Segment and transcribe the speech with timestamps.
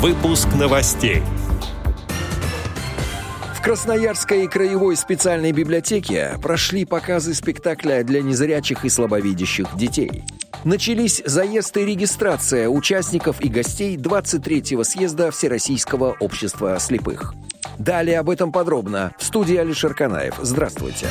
[0.00, 1.22] Выпуск новостей.
[3.54, 10.24] В Красноярской краевой специальной библиотеке прошли показы спектакля для незрячих и слабовидящих детей.
[10.64, 17.34] Начались заезд и регистрация участников и гостей 23-го съезда Всероссийского общества слепых.
[17.78, 20.36] Далее об этом подробно в студии Алишер Канаев.
[20.40, 21.08] Здравствуйте.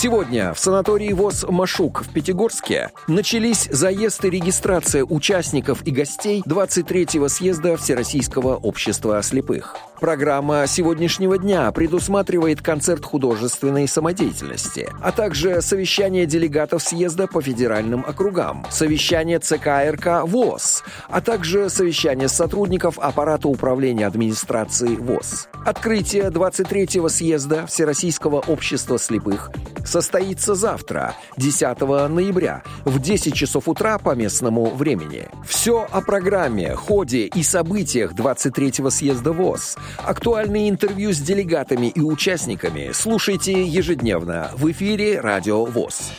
[0.00, 7.26] Сегодня в санатории ВОЗ «Машук» в Пятигорске начались заезд и регистрация участников и гостей 23-го
[7.26, 9.74] съезда Всероссийского общества слепых.
[9.98, 18.64] Программа сегодняшнего дня предусматривает концерт художественной самодеятельности, а также совещание делегатов съезда по федеральным округам,
[18.70, 25.48] совещание ЦК РК ВОЗ, а также совещание сотрудников аппарата управления администрации ВОЗ.
[25.66, 29.50] Открытие 23-го съезда Всероссийского общества слепых
[29.88, 35.26] состоится завтра, 10 ноября, в 10 часов утра по местному времени.
[35.46, 39.76] Все о программе, ходе и событиях 23-го съезда ВОЗ.
[39.98, 46.12] Актуальные интервью с делегатами и участниками слушайте ежедневно в эфире «Радио ВОЗ».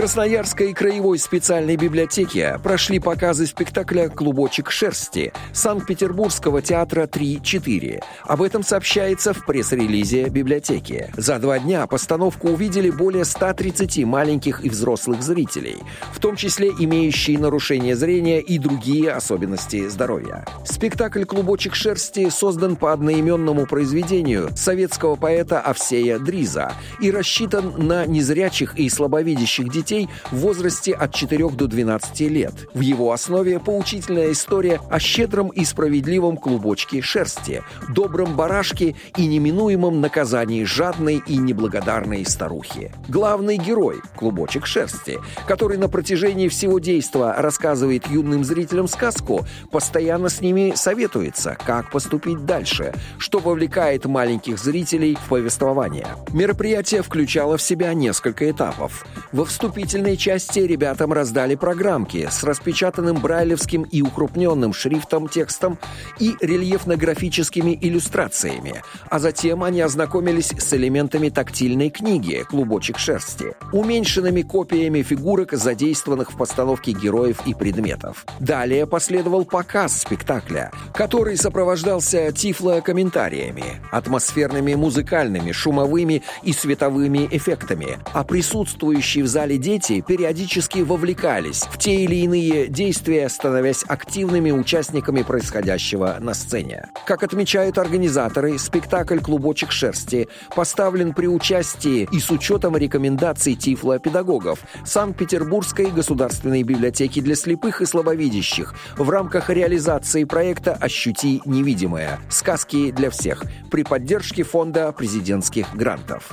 [0.00, 8.02] Красноярской краевой специальной библиотеке прошли показы спектакля «Клубочек шерсти» Санкт-Петербургского театра 3-4.
[8.22, 11.12] Об этом сообщается в пресс-релизе библиотеки.
[11.18, 15.76] За два дня постановку увидели более 130 маленьких и взрослых зрителей,
[16.14, 20.46] в том числе имеющие нарушение зрения и другие особенности здоровья.
[20.64, 28.78] Спектакль «Клубочек шерсти» создан по одноименному произведению советского поэта Овсея Дриза и рассчитан на незрячих
[28.78, 32.54] и слабовидящих детей детей в возрасте от 4 до 12 лет.
[32.74, 40.00] В его основе поучительная история о щедром и справедливом клубочке шерсти, добром барашке и неминуемом
[40.00, 42.92] наказании жадной и неблагодарной старухи.
[43.08, 50.40] Главный герой– клубочек шерсти, который на протяжении всего действа рассказывает юным зрителям сказку, постоянно с
[50.40, 56.06] ними советуется, как поступить дальше, что вовлекает маленьких зрителей в повествование.
[56.32, 59.04] Мероприятие включало в себя несколько этапов.
[59.32, 65.78] Во вступление вступительной части ребятам раздали программки с распечатанным брайлевским и укрупненным шрифтом текстом
[66.18, 75.02] и рельефно-графическими иллюстрациями, а затем они ознакомились с элементами тактильной книги «Клубочек шерсти», уменьшенными копиями
[75.02, 78.26] фигурок, задействованных в постановке героев и предметов.
[78.40, 89.22] Далее последовал показ спектакля, который сопровождался тифло-комментариями, атмосферными музыкальными, шумовыми и световыми эффектами, а присутствующие
[89.22, 96.34] в зале дети периодически вовлекались в те или иные действия, становясь активными участниками происходящего на
[96.34, 96.88] сцене.
[97.06, 105.90] Как отмечают организаторы, спектакль «Клубочек шерсти» поставлен при участии и с учетом рекомендаций тифлопедагогов Санкт-Петербургской
[105.90, 112.18] государственной библиотеки для слепых и слабовидящих в рамках реализации проекта «Ощути невидимое.
[112.30, 116.32] Сказки для всех» при поддержке Фонда президентских грантов.